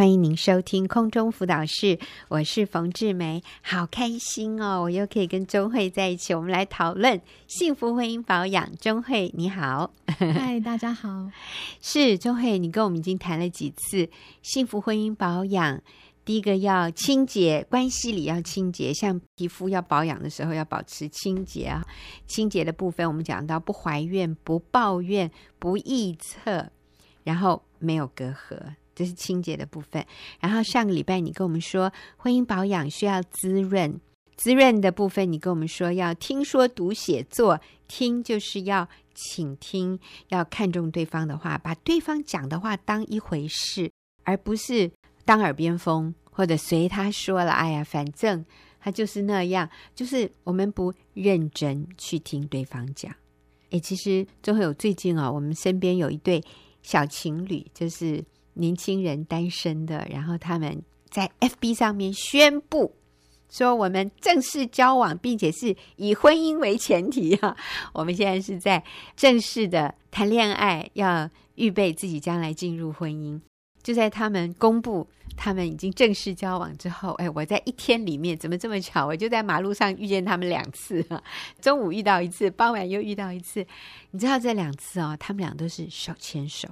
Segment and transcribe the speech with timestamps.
[0.00, 1.98] 欢迎您收听空中辅导室，
[2.28, 4.80] 我是冯志梅，好开心哦！
[4.80, 8.74] 我又可以跟钟慧在一起，我们来讨论幸福婚姻保养。
[8.76, 11.30] 钟慧你好，嗨，大家好。
[11.82, 14.08] 是钟慧，你跟我们已经谈了几次
[14.40, 15.78] 幸福婚姻保养。
[16.24, 21.86] 第一个要清洁，关系里要清洁，像皮肤要保养的时候要保持清洁啊。
[22.26, 26.70] 清洁的部分，我们讲到不怀怨、不抱怨、不臆测，
[27.22, 28.76] 然后没有隔阂。
[29.00, 30.04] 这是清洁的部分，
[30.40, 33.98] 然后上个礼拜你跟我们说婚姻保养需要滋润，
[34.36, 43.90] 滋润的部分你跟我们说要听说读写作，听就是要倾听，要看重对方的话，把对方讲的话当一回事，
[44.24, 44.90] 而不是
[45.24, 48.44] 当耳边风或者随他说了，哎呀，反正
[48.80, 53.10] 他就是那样，就是我们不认真去听对方讲。
[53.70, 56.44] 哎，其实就会有最近啊，我们身边有一对
[56.82, 58.22] 小情侣，就是。
[58.60, 62.94] 年轻人单身的，然后他们在 FB 上面宣布
[63.48, 67.56] 说：“我们正式交往，并且是以婚姻为前提啊！
[67.92, 68.84] 我们现在是在
[69.16, 73.40] 正式的谈恋爱，要预备自己将来进入婚姻。”
[73.82, 79.06] 就在他们公布他们已经正式交往之后，哎，我在一天里面怎么这么巧？
[79.06, 81.20] 我就在马路上遇见他们两次啊，
[81.62, 83.66] 中午遇到一次，傍晚又遇到一次。
[84.10, 86.68] 你知道这两次哦，他们俩都是手牵手，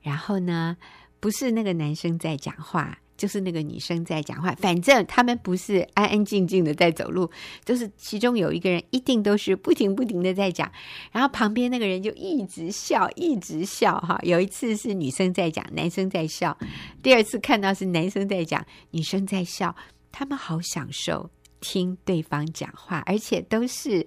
[0.00, 0.76] 然后呢，
[1.20, 4.52] 不是那个男生在讲话，就是那个女生在讲话。
[4.52, 7.30] 反正他们不是安安静静的在走路，
[7.64, 10.70] 就是其中有一个人一定都是不停不停的在讲，
[11.10, 13.98] 然后旁边那个人就一直笑，一直笑。
[14.00, 16.56] 哈，有一次是女生在讲，男生在笑；
[17.02, 19.74] 第二次看到是男生在讲，女生在笑。
[20.10, 21.30] 他们好享受
[21.60, 24.04] 听对方讲话，而且都是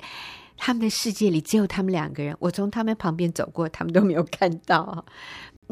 [0.58, 2.36] 他们的世界里只有他们两个人。
[2.40, 5.06] 我从他们旁边走过，他们都没有看到。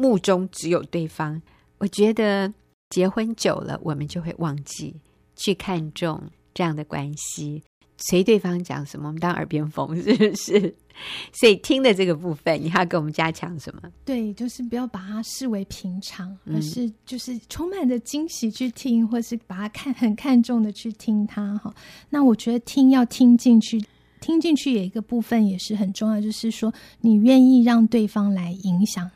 [0.00, 1.40] 目中只有对方，
[1.78, 2.52] 我觉得
[2.88, 4.96] 结婚久了，我们就会忘记
[5.36, 6.22] 去看重
[6.54, 7.62] 这样的关系。
[7.98, 10.74] 随对方讲什么，我们当耳边风，是不是？
[11.32, 13.82] 所以听的这个部分，你还要给我们加强什么？
[14.06, 21.58] 对，就是不要把它视为平常，而是就是充满着惊喜去听，或是把它看很看重的去听它。
[21.58, 21.74] 哈，
[22.08, 23.78] 那我觉得听要听进去，
[24.22, 26.72] 听进去有一个部分也是很重要，就是说
[27.02, 29.10] 你愿意让对方来影响。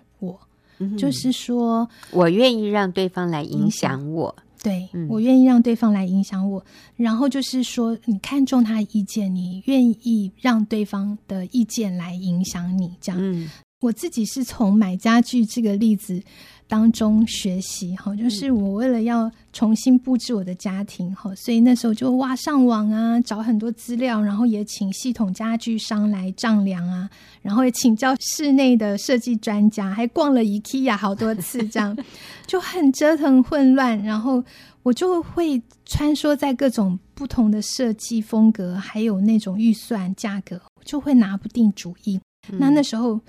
[0.97, 4.35] 就是说，我愿意让对方来影响我。
[4.63, 6.65] 对，嗯、我愿意让对方来影响我。
[6.97, 12.95] 然后就是说，你看重他的意见，你愿意让对方的意见来影响你。
[12.99, 13.51] 这样，嗯、
[13.85, 16.19] 我自己是从买家具这个例子
[16.67, 27.11] 当中学习哈，就是我为了要重新布置我的家庭哈，所以那时候就哇上网啊，找很多资料，然后也请系统家具商来丈量啊，
[27.43, 31.95] 然后也请教室内的设计专家，还逛了 IKEA 好多次，这样
[32.49, 34.43] 就很折腾混乱，然后
[34.83, 42.19] 我就会穿梭在各种不同的设计风格，还有那种预算价格，就会拿不定主意。
[42.51, 43.21] 嗯、那那时候。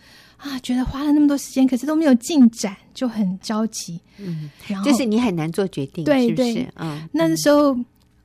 [0.45, 3.99] 啊，觉得花了那么多时间，可是都没有进展，就很着急。
[4.17, 6.53] 嗯，然后就是你很难做决定，对是不是？
[6.53, 7.77] 对，嗯，那时候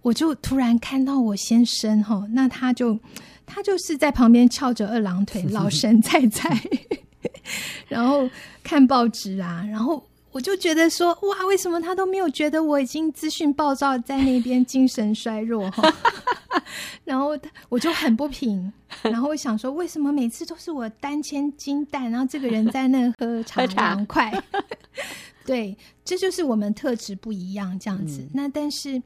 [0.02, 2.98] 我就突然看到我先生哈，那他就
[3.46, 6.50] 他就是在旁边翘着二郎腿， 老神在在，
[7.88, 8.28] 然后
[8.62, 10.02] 看报纸啊，然后。
[10.32, 15.82] 我就觉得说，哇，为什么他都没有觉得我已经资讯暴躁，在那边精神衰弱哈？
[17.04, 17.36] 然后
[17.68, 24.32] 我就很不平，然后我想说，为什么每次都是我单签金蛋，然后这个人在那喝茶 凉快？
[25.44, 28.20] 对，这就是我们特质不一样这样子。
[28.20, 29.02] 嗯、那但是。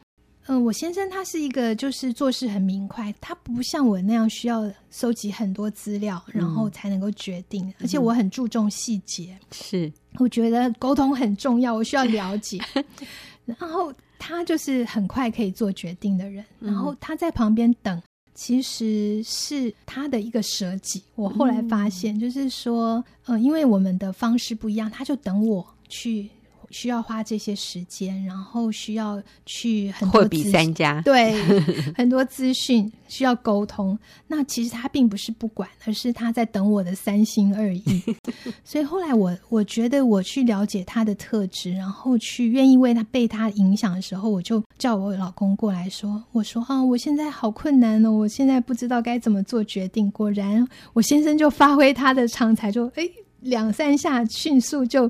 [0.47, 7.67] 嗯，我先生他是一个就是做事很明快，他不像我那样需要收集很多资料，然后才能够决定。
[7.67, 12.61] 嗯、而且我很注重细节，是我觉得沟通很重要，我需要了解。
[13.47, 18.03] 然后他就是很快可以做决定的人，然后他在旁边等，
[18.35, 21.03] 其实是他的一个舍己。
[21.15, 26.29] 我后来发现，就是说，嗯，因为我们的方式不一样，他就等我去。
[26.75, 31.41] 需要花这些时间，然后需要去很多货比三家，对，
[31.95, 33.97] 很多资讯需要沟通。
[34.27, 38.03] 那其实他并不是不管，而是他在等我的三心二意。
[38.65, 53.09] 所以后来我我觉得我去了解他的特质，然后去愿意为他被他影响的时候，我就叫我老公过来说：“我说啊，我现在好困难哦，我现在不知道该怎么做决定。”果然，我先生就发挥他的长才，就哎
[53.43, 55.09] 两三下迅速就。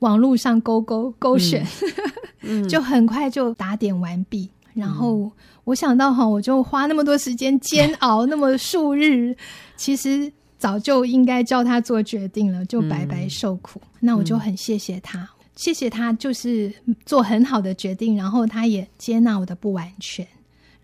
[0.00, 1.66] 网络上勾勾勾选，
[2.68, 4.48] 就很快就打点完毕。
[4.74, 5.30] 然后
[5.64, 9.36] 我想到哈，我就花那么多时间煎 熬那么数日，
[9.76, 13.80] 其实早就应该叫他做决定了，就白白受苦。
[13.84, 15.28] 嗯、那我就很谢谢他。
[15.56, 16.72] 谢谢他，就是
[17.04, 20.24] 做很好的决定，然后他也接纳我的不完全。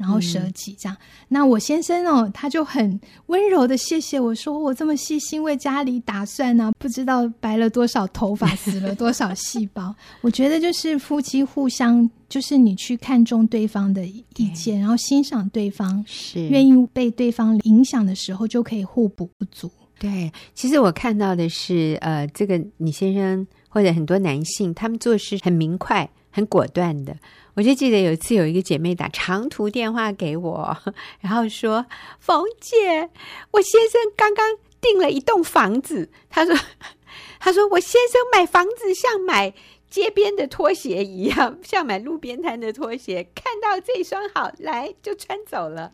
[0.04, 9.94] 然后舍己这样，嗯、那我先生哦，他就很温柔的谢谢我说，我这么细心为家里打算呢、啊，不知道白了多少头发，死了多少细胞。
[10.20, 14.22] 我觉得就是夫妻互相，就是你去看重对方的意
[14.54, 19.70] 见，然后欣赏对方，是愿意被对方影响的时候，就可以互补不足。
[19.98, 27.16] 对，其实我看到的是，呃，这个你先生或者很多男性，他们做事很明快、很果断的。
[27.54, 30.76] 我就记得有一次有一个姐妹打长途电话给我，
[31.20, 31.86] 然后说
[32.18, 33.08] ：“冯姐，
[33.52, 36.10] 我先生刚刚订了一栋房子。
[36.28, 36.56] 他说，
[37.38, 39.54] 他说我先生买房子像买
[39.88, 45.92] 街边的拖鞋一样，像买路边摊的拖鞋，看到这双好来就穿走了。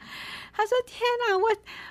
[0.55, 1.51] 他说：天哪，我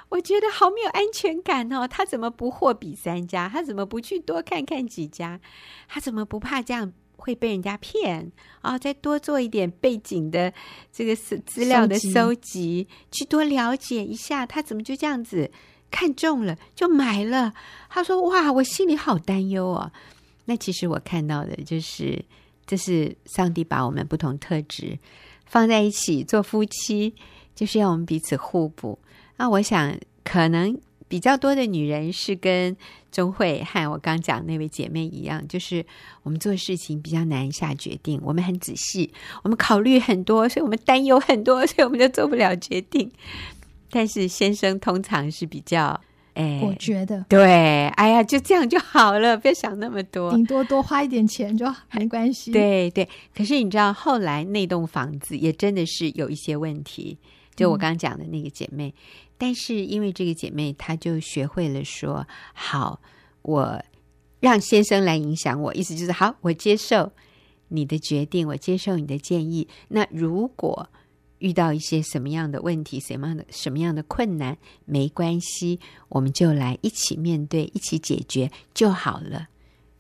[0.10, 1.88] 我觉得好没有安全感哦。
[1.88, 3.48] 他怎么不货比三家？
[3.48, 5.40] 他怎么不去多看看几家？
[5.88, 8.32] 他怎么不怕这样？”会被人家骗
[8.62, 8.78] 啊！
[8.78, 10.54] 再多做一点背景的
[10.92, 15.52] 这个资资料的收集，去多了解一下，他怎么就这样子
[15.92, 17.54] 看中了就买了？
[17.90, 19.92] 他说：“哇，我心里好担忧哦。”
[20.46, 22.24] 那其实我看到的就是，
[22.66, 24.98] 这是上帝把我们不同特质
[25.46, 27.14] 放在一起做夫妻，
[27.54, 28.98] 就是要我们彼此互补。
[29.38, 30.80] 那我想可能。
[31.10, 32.78] 比较多的女人是跟
[33.12, 35.84] 钟慧和我刚讲那位姐妹一样，就是
[36.22, 39.12] 我们做事情比较难下决定，我们很仔细，
[39.44, 43.12] 我们考虑很多，所以我们担忧很多，所以我们就做不了决定。
[43.90, 46.00] 但是先生通常是比较，
[46.36, 52.52] 哎，我觉得对，哎呀，就这样就好了，别想那么多，顶多多花一点钱就没关系。
[52.52, 57.18] 对对，可是你知道后来那栋房子也真的是有一些问题，
[57.56, 58.90] 就我刚讲的那个姐妹。
[58.90, 58.94] 嗯
[59.40, 63.00] 但是因为这个姐妹，她就学会了说：“好，
[63.42, 63.82] 我
[64.42, 67.14] 让先生来影响我，意思就是好，我接受
[67.70, 69.66] 你的决定，我接受你的建议。
[69.88, 70.90] 那如果
[71.38, 79.48] 遇到一些什么样的问题，什么样的什么样的困难，没关系，我们就来一起面对，一起解决就好了，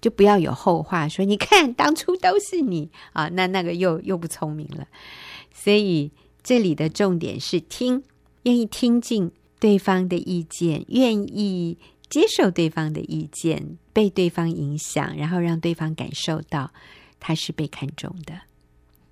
[0.01, 1.23] 就不要有后话说。
[1.23, 4.85] 你看，当初都是你啊，那那个又又不聪明了。
[5.53, 6.11] 所以
[6.43, 8.03] 这里的重点是听。”
[8.43, 11.77] 愿意听进对方的意见，愿意
[12.09, 16.71] 接受对方的意见，被对方影响，然后让对方感受到
[17.19, 18.33] 他是被看重的。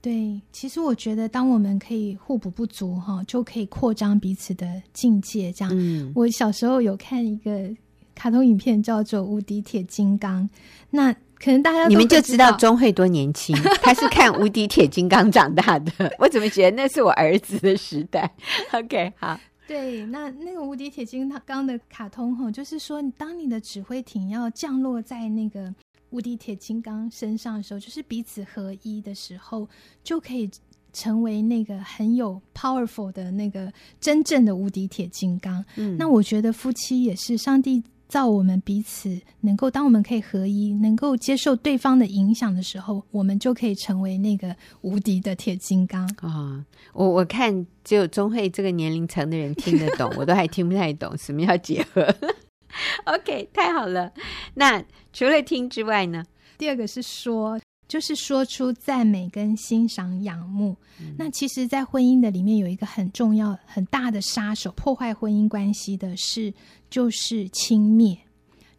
[0.02, 5.52] 对，其实我觉得，当我们可以互补不足，哈，就可以扩张彼此的境界。
[5.52, 7.70] 这样，嗯，我小时候有看一个
[8.16, 10.44] 卡通影片，叫做《无敌铁金刚》，
[10.90, 11.16] 那。
[11.40, 15.92] 可能大家你们就知道钟慧多年轻， 他是看《无敌铁金刚》长大的。
[16.18, 18.30] 我怎么觉得那是我儿子的时代？
[18.74, 25.74] OK，好，对，那那个《无敌铁金刚》的卡通吼，就是说，当你的指挥艇要降落在那个
[26.10, 29.68] 无敌铁金刚身上的时候，就是彼此合一的时候，
[30.04, 30.50] 就可以
[30.92, 35.64] 成为那个很有 powerful 的那个真正的无敌铁金刚。
[35.76, 37.84] 嗯，那我觉得夫妻也是上帝。
[38.08, 46.66] 造我们彼此能够，当我们可以合一，能够接受对方的影响的时候，我们就可以成为那个无敌的铁金刚啊、哦！
[46.94, 52.08] 我我看只有钟慧这个年龄层的人听得懂，我都还听不太懂什么叫结合。
[53.06, 54.12] OK，太好了。
[54.56, 56.24] 那除了听之外呢？
[56.58, 57.60] 第二个是说。
[57.88, 60.76] 就是说出赞美跟欣赏、仰慕。
[61.00, 66.54] 嗯、那其实，在婚姻的里面有一个很重要、很大的杀手，破坏婚姻关系的是，
[66.90, 68.18] 就是轻蔑、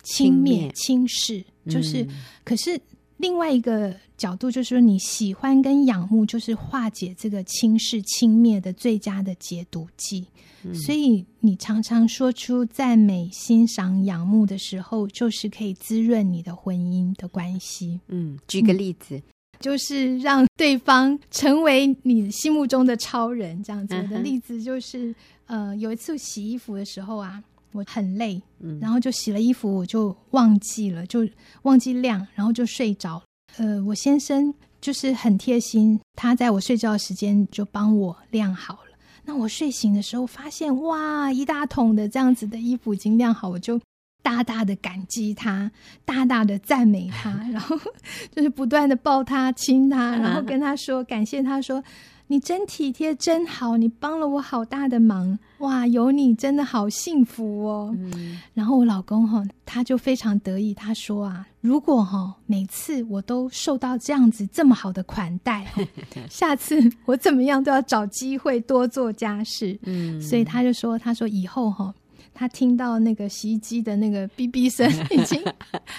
[0.03, 1.45] 轻蔑、轻视。
[1.69, 2.09] 就是，嗯、
[2.45, 2.81] 可是
[3.19, 10.25] 另外一个角度，就是说你喜欢跟仰慕，就是化解这个轻视、轻蔑的最佳的解毒剂。
[10.65, 18.01] 嗯、所以，你常常说出赞美、欣赏、仰慕的时候，就是可以滋润你的婚姻的关系。
[18.09, 19.23] 嗯，举个例子，嗯、
[19.61, 23.63] 就是让对方成为你心目中的超人。
[23.63, 25.15] 这样子的例子就是，
[25.47, 27.41] 呃，有一次洗衣服的时候啊，
[27.73, 31.29] 我很累，嗯、然后就洗了衣服，我就忘记了，就
[31.63, 33.23] 忘记晾，然后就睡着。
[33.57, 38.97] 呃，我先生就是很贴心，他在我睡觉的时间就帮我晾好了。
[39.25, 43.81] 那我睡醒的时候，发现哇，一大桶的这样子的衣服已经晾好，我就
[44.23, 45.71] 大大的感激他，
[46.05, 47.79] 大大的赞美他，然后
[48.35, 51.83] 就是不断的抱他、亲他，然后跟他说感谢他说。
[52.31, 55.87] 你真体贴，真好，你帮了我好大的忙，哇！
[55.87, 57.95] 有你真的好幸福哦。
[57.99, 65.67] 嗯、然后我老公哈，他就非常得意，他说啊，如果哈每次我都受到这样子这么好的款待，
[66.29, 69.79] 下次我怎么样都要找机会多做家事。
[69.85, 71.95] 嗯，所以他就说，他说以后哈，
[72.35, 75.43] 他听到那个洗衣机的那个哔哔声已经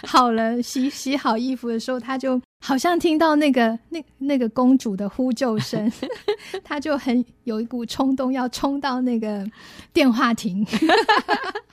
[0.06, 5.92] 好了，洗洗好衣服的时候，他就好像听到那个那那个公主的呼救声，
[6.64, 9.46] 她就很有一股冲动要冲到那个
[9.94, 10.66] 电话亭，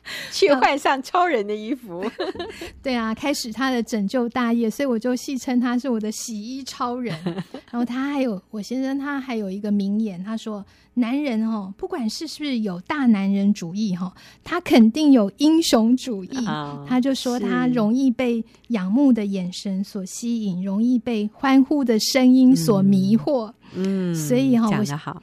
[0.32, 2.04] 去换上超人的衣服。
[2.82, 7.16] 对啊，开始他的拯救大业，所以我就戏称他是我的洗衣超人。
[7.70, 10.64] 然后他还有我先生，他还有一个名言，他说。
[10.98, 14.10] 男人哦，不管是是不是有大男人主义哈，
[14.42, 16.46] 他肯定有英雄主义。
[16.46, 23.52] 哦、他就说他容易被仰慕的眼神所吸引，容易被欢呼的声音所迷惑。
[23.74, 25.22] 嗯，所以哈，讲得好。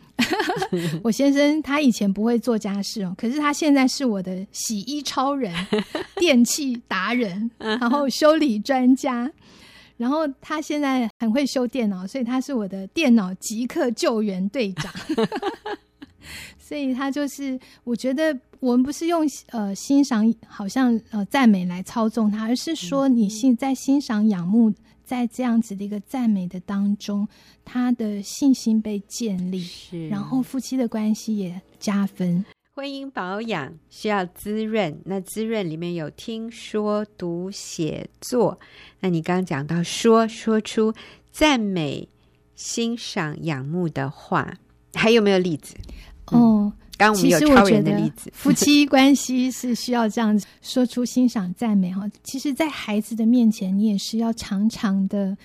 [1.03, 5.53] 我，先生他以前不会做家事哦，可是他现在是我的洗衣超人、
[6.17, 9.31] 电器达人，然后修理专家。
[9.95, 14.91] 然后他现在很会修电脑，所以他是我的电脑即刻救援队长。
[16.57, 27.27] 所以他就是，我觉得我们不是用呃欣赏，好像呃赞美来操纵他，而是说你欣在欣赏、仰慕，在这样子的一个赞美的当中，
[27.63, 32.43] 他的信心被建立，是然后夫妻的关系也加分。
[32.75, 38.59] 婚姻保养需要滋润，那滋润里面有听说读写作。
[38.99, 40.91] 那你刚刚讲到说说出
[41.31, 42.09] 赞美、
[42.55, 44.57] 欣赏、仰慕的话，
[44.95, 45.75] 还有没有例子？
[46.27, 52.09] 哦，刚刚我们有超人的例子，夫妻关系是需要这样子说出欣赏、赞美哈。
[52.23, 55.37] 其实，在孩子的面前，你也是要常常的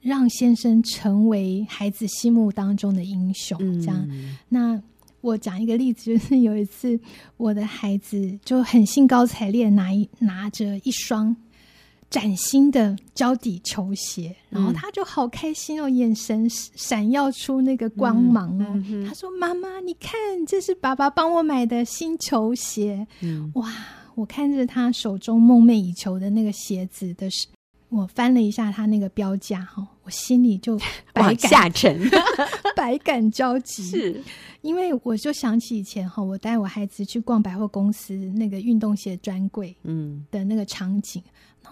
[0.00, 3.58] 让先生成为孩子心目当中的英雄。
[3.80, 4.82] 这样，嗯、那。
[5.20, 6.98] 我讲一个例子，就是有一次
[7.38, 11.34] 我的孩子就很兴高采烈拿一拿着一双
[12.10, 18.66] 崭新的胶底球鞋，然后他就好开心哦，眼神闪耀出那个光芒哦。
[18.74, 23.06] 嗯嗯、他说：“妈妈，你看，这是爸爸帮我买的新球鞋。
[23.20, 23.72] 嗯”哇！
[24.14, 27.46] 我看着他手中梦寐以求的那个鞋子的时。
[27.90, 30.78] 我翻了一下他那个标价哈，我心里就
[31.14, 31.98] 百感下沉，
[32.76, 33.82] 百感交集。
[33.82, 34.22] 是，
[34.60, 41.22] 因为我就想起以前哈，我带我孩子去逛百货公司那个运动鞋专柜，嗯，的那个场景。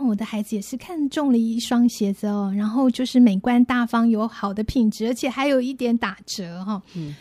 [0.04, 6.82] 我的孩子也是看中了一双鞋子哦，然后就是美观大方，有好的品质，而且还有一点打折哈。
[6.94, 7.14] 嗯，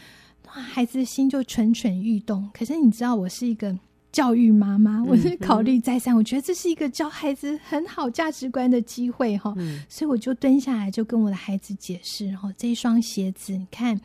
[0.47, 2.49] 哇，孩子的心就蠢蠢欲动。
[2.51, 3.77] 可是你知道，我是一个。
[4.11, 13.99] 教育妈妈，我是考虑再三，嗯、我觉得这是一个教孩子很好价值观的机会哈，嗯、所以我就蹲下来就跟我的孩子解释哈，这一双鞋子，你看，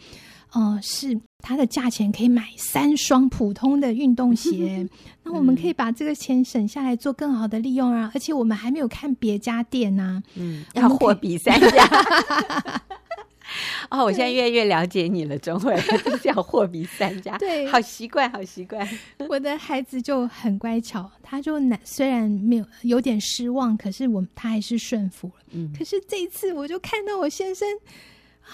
[0.53, 4.89] 呃，是它的价钱可以买三双普通的运动鞋，
[5.23, 11.89] 那我们可以把这个钱省下来做更好的利用啊，而且我们还没有看别家店呐、啊，嗯，要货比三家。
[13.91, 15.77] 哦，我现在越来越了解你了，钟慧，
[16.23, 18.89] 叫货比三家，对，好习惯，好习惯。
[19.29, 25.35] 我的孩子就很乖巧，他就难，虽然没有有点失望，可是我他还是顺服了。
[25.51, 27.67] 嗯，可是这一次我就看到我先生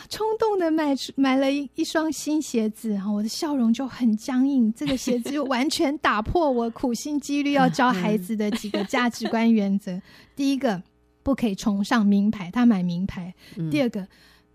[0.08, 4.72] 冲动的买买了一一双新鞋子，然后我的笑容就很僵硬。
[4.72, 10.00] 这个鞋子就完全打破我苦心积虑要教孩子的几个价值观原则。
[10.36, 10.82] 第一个，
[11.22, 13.32] 不可以崇尚名牌，他买名牌；
[13.70, 14.06] 第二个。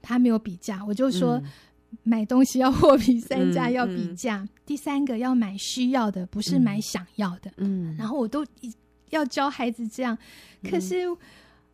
[0.04, 1.44] 他没有比价，我就说、嗯、
[2.02, 4.50] 买东西要货比三家，要比价。
[4.66, 7.52] 第三个要买需要的，不是买想要的。
[7.58, 8.44] 嗯，然后我都
[9.12, 10.18] 要教孩子这样，
[10.68, 11.06] 可是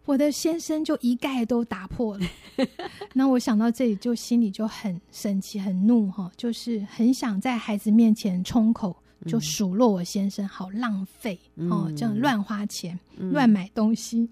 [0.08, 2.26] 我的先生就一概都打破了。
[3.14, 8.96] 那、嗯、我想到这里，就心里就很生气、很怒哈，就是很想在孩子面前冲口
[9.28, 14.28] 就数落我先生好浪费、嗯、哦，这样乱花钱、嗯、乱买东西。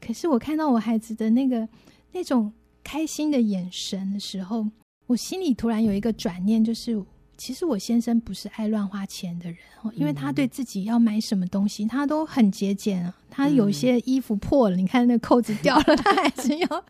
[0.00, 1.68] 可是我看到我孩子的那个
[2.12, 2.50] 那种。
[2.84, 4.66] 开心的眼神的时候，
[5.06, 6.98] 我心里突然有一个转念，就是
[7.38, 9.58] 其实我先生不是爱乱花钱的人，
[9.94, 13.16] 因为他对自己要买什么东西，他都很节俭啊。
[13.30, 16.84] 他有些衣服破了，嗯、你看那扣子掉了，他还是要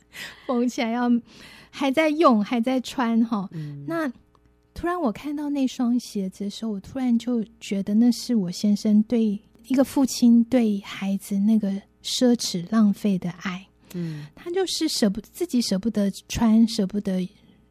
[0.46, 1.08] 缝起来，要
[1.70, 3.46] 还在用，还在穿哈。
[3.52, 4.10] 嗯、那
[4.72, 11.70] 突然我看到那双鞋子的时候，我突然就觉得那是我先生对一个父亲对孩子那个
[12.02, 13.66] 奢侈浪费的爱。
[13.92, 17.28] 嗯，他就是舍不自己舍不得穿，舍不得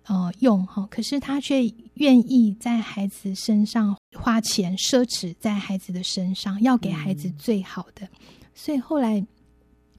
[0.07, 8.05] 呃用哈，可是他却愿意在孩子身上花钱，奢侈在孩子的身上，要给孩子最好的。
[8.05, 8.09] 嗯、
[8.55, 9.25] 所以后来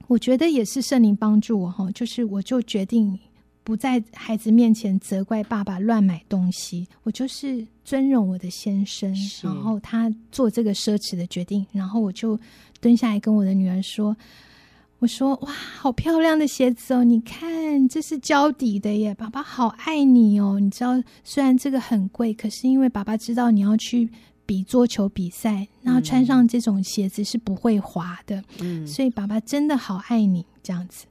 [0.07, 3.17] 我觉得也是圣灵帮助我哈，就是我就决定
[3.63, 9.13] 不在孩子面前责怪爸爸乱买东西，我就是尊重我的先生，
[9.43, 12.39] 然后他做这个奢侈的决定，然后我就
[12.81, 14.15] 蹲下来跟我的女儿说。
[14.99, 17.05] 我说哇，好漂亮的鞋子哦！
[17.05, 20.59] 你看，这是胶底的耶，爸爸好爱你哦。
[20.59, 24.09] 你知道，虽然这个很贵，可是因为爸爸知道你要去
[24.45, 31.05] 比桌球比赛，那穿上这种鞋子是不会滑的，嗯，所以爸爸真的好爱你这样子。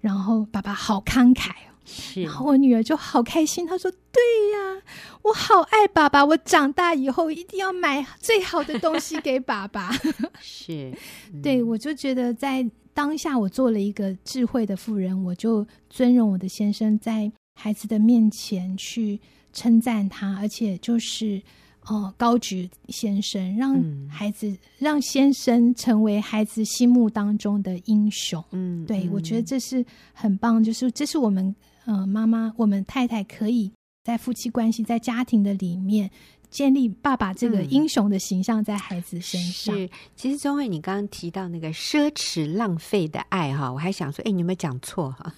[0.00, 1.70] 然后爸爸好慷慨哦。
[1.84, 4.20] 是，然后我女儿就好开心，她说：“对
[4.52, 4.82] 呀，
[5.22, 9.90] 我好爱爸爸，我长大以后一定要买最好的东西给爸爸。
[10.42, 10.92] ”是，
[11.32, 19.18] 嗯、对，我就觉得在当下，我做了一个智慧的妇人，我就尊荣我的先生，在孩子的面前去
[19.52, 21.42] 称赞他，而且就是。
[21.90, 28.44] 哦，高举先生，让孩子、嗯、让先生成为孩子心目当中的英雄。
[28.50, 31.54] 嗯，对，嗯、我觉得这是很棒，就是这是我们
[31.86, 33.72] 呃妈妈，我们太太可以
[34.04, 36.10] 在夫妻关系、在家庭的里面
[36.50, 39.76] 建立爸爸这个英雄的形象在孩子身上。
[39.76, 45.32] 嗯、是，其实钟慧，你刚刚提到那个奢侈浪费的爱哈，我还想说，哎，你有没有讲错哈？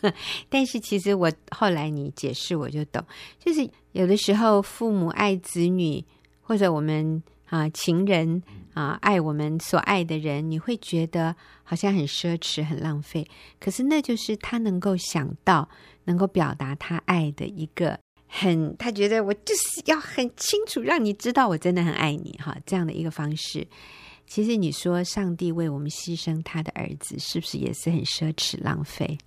[0.49, 3.05] 但是其实我后来你解释我就懂，
[3.39, 6.05] 就是有的时候父母爱子女。
[6.43, 8.43] 或者我们啊，情人
[8.75, 13.25] 啊，爱我们所爱的人，你会觉得好像很奢侈、很浪费。
[13.61, 15.69] 可是那就是他能够想到、
[16.07, 17.97] 能够表达他爱的一个
[18.33, 23.67] 很，他觉得我就是要很清楚让你知道我真的很爱你哈，这样的一个方式。
[24.27, 29.19] 其实你说上帝为我们牺牲他的儿子，是不是也是很奢侈浪费？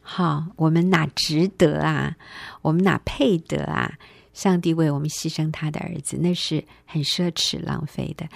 [0.00, 2.16] 好，我们哪值得啊？
[2.62, 3.92] 我们哪配得啊？
[4.32, 8.26] 上帝为我们牺牲他的儿子，那是很奢侈浪费的。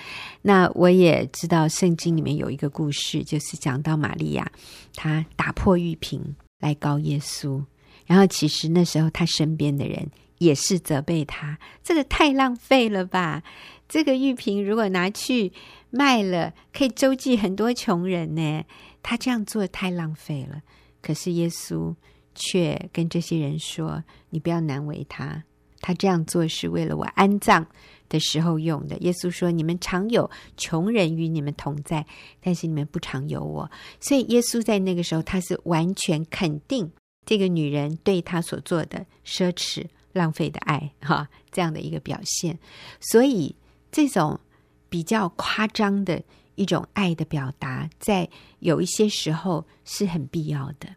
[0.42, 4.50] 那我也知道圣经里面有一个故事，就是讲到玛利亚，
[4.94, 7.62] 她打破玉瓶来告耶稣，
[8.10, 13.44] 然后其实那时候他身边的人也是责备他，这个太浪费了吧？
[13.88, 15.52] 这个玉瓶如果拿去
[15.90, 18.64] 卖了，可以周济很多穷人呢。
[19.00, 20.60] 他这样做太浪费了。
[21.00, 21.94] 可是耶稣
[22.34, 25.44] 却跟这些人说：“你不要难为他。”
[25.80, 27.64] 他这样做是为了我安葬
[28.08, 28.98] 的时候用的。
[28.98, 32.04] 耶稣说：“你们常有穷人与你们同在，
[32.40, 36.90] 但是你们不常有我。”所以耶稣在那个时候，他是完全肯定
[37.30, 42.58] 这个女人对他所做的奢侈浪费的爱，哈，这样的一个表现。
[42.98, 43.54] 所以
[43.92, 44.40] 这种
[44.88, 46.20] 比较夸张的
[46.56, 48.28] 一种爱的表达，在
[48.58, 50.88] 有一些时候是很必要的。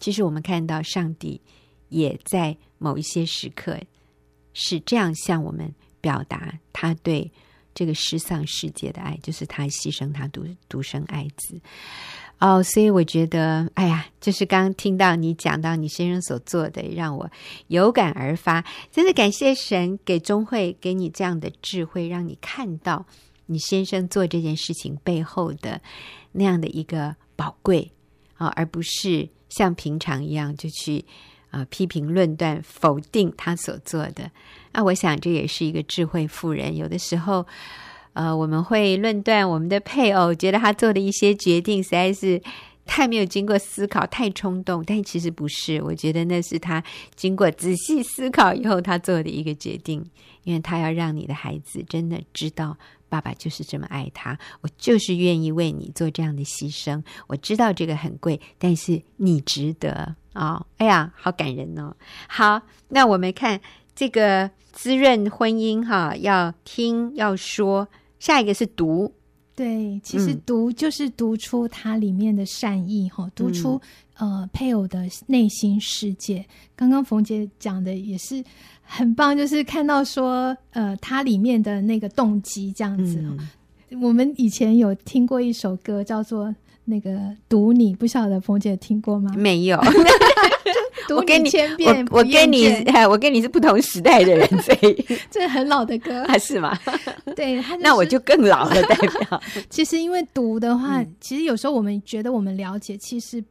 [0.00, 1.38] 其实我们看到上帝
[1.90, 3.78] 也在某一些时刻。
[4.54, 7.30] 是这样向我们表达他对
[7.74, 11.60] 这个失丧世界的爱，就是他牺牲他独独生爱子。
[12.42, 17.30] 哦，所以我觉得，哎呀，就是刚听到你讲到你先生所做的，让我
[17.68, 18.64] 有感而发。
[18.90, 23.06] 真的感谢神给中慧给你这样的智慧，让你看到
[23.46, 25.80] 你先生做这件事情背后的
[26.32, 27.92] 那样的一个宝贵
[28.34, 31.04] 啊，而不是像平常一样就去。
[31.52, 34.30] 啊、批评、论断、否定他所做的，
[34.72, 36.74] 那我想这也是一个智慧妇人。
[36.74, 37.46] 有的时候，
[38.12, 42.40] 呃，我们会论断我们的配偶，觉得他做的一些决定实在是
[42.84, 44.84] 太没有经过思考、太冲动。
[44.86, 46.82] 但其实不是，我觉得那是他
[47.14, 50.04] 经过仔细思考以后他做的一个决定，
[50.44, 52.76] 因为他要让你的孩子真的知道。
[53.08, 57.02] 爸爸就是这么爱他，我就是愿意为你做这样的牺牲。
[57.26, 60.66] 我知道这个很贵，但是你值得啊、哦！
[60.78, 61.94] 哎呀，好感人哦！
[62.26, 63.60] 好，那我们看
[63.94, 67.86] 这个滋润婚姻哈，要听要说，
[68.22, 69.12] 下一个是读。
[69.56, 73.80] 对，其实读就是读出它里面的善意哈，读出、
[74.18, 76.44] 嗯、呃配偶的内心世界。
[76.76, 78.42] 刚刚冯姐讲的也是
[78.80, 83.18] 很棒，就是看到说呃它里面的那个动机这样子。
[83.18, 86.54] 嗯、我们以前有听过一首歌叫做
[86.84, 89.34] 那个读你，不晓得冯姐听过吗？
[89.36, 89.76] 没有。
[91.08, 92.66] 读你千遍，我跟你，
[93.08, 96.78] 我跟你是不同时代的人，所以 这是很老的歌， 还是吗？
[97.36, 99.42] 对， 那我就更老了，代表。
[99.68, 103.42] 其实因为读的话，其实有时候我们觉得我们了解，其实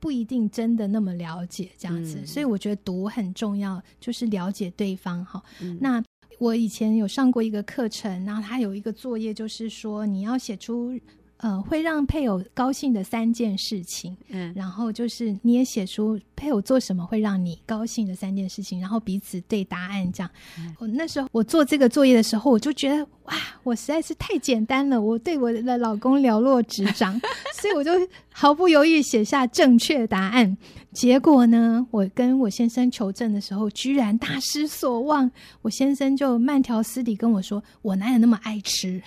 [0.00, 5.42] 不一定真的那么了解这样子，所以我觉得读很重要，就是了解对方哈。
[5.80, 6.02] 那
[6.38, 10.98] 我以前有上过一个课程，然后他有一个作业，就是说你要写出。
[11.38, 20.30] 呃，会让配偶高兴的三件事情，嗯，然后就是你也写出配偶做什么会让你高兴的三件事情，然后彼此对答案这样。
[20.58, 27.20] 嗯，我那时候我做这个作业的时候，我就觉得哇，我实在是太简单了，我对我的老公了若指掌，
[27.60, 27.92] 所以我就
[28.32, 30.56] 毫不犹豫写下正确答案。
[30.92, 35.30] 结果呢，我跟我先生求证的时候，居然大失所望。
[35.62, 39.00] 我先生就慢条斯理跟我说：“我哪有那么爱吃？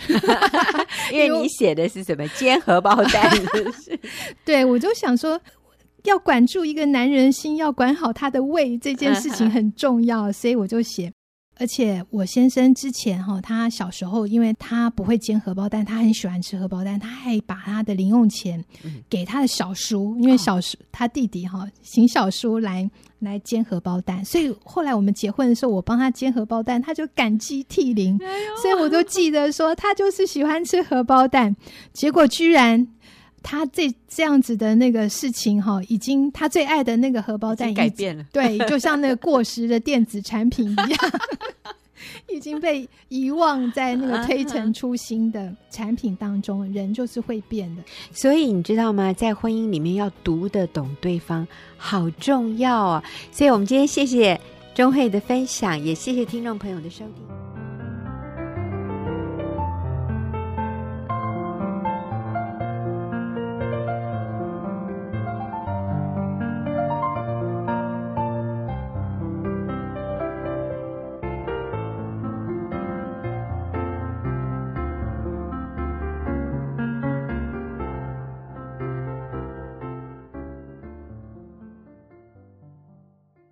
[1.11, 3.31] 因为你写的是什么煎荷包蛋？”
[4.45, 5.41] 对，我就想说，
[6.03, 11.11] 要管住一个男人心，要管好他的胃，这件事情很重要，所以我就写。
[11.61, 18.65] 而且我先生之前哈，他小时候因为他不会煎荷包蛋，他很喜欢吃荷包蛋，他还把他的零用钱
[19.07, 28.17] 给他的小叔，因为小叔他弟弟哈，请小叔来来煎荷包蛋，所以后来我们结婚的时候，我帮他煎荷包蛋，他就感激涕零，
[28.59, 31.55] 所以我都记得说他就是喜欢吃荷包蛋，
[31.93, 32.87] 结果居然。
[33.43, 40.89] 他这这样子的那个事情哈，已经他最爱的那个荷包蛋已经改变了，对，就像那个过时的电子产品一样，
[42.31, 46.71] 已经被遗忘在那个推陈出新的产品当中。
[46.71, 49.11] 人就是会变的，所以你知道吗？
[49.13, 53.03] 在婚姻里面要读得懂对方，好重要啊！
[53.31, 54.39] 所以我们今天谢谢
[54.73, 57.50] 钟慧的分享，也谢谢听众朋友的收听。